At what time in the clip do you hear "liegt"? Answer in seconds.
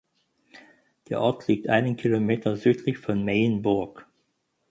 1.47-1.69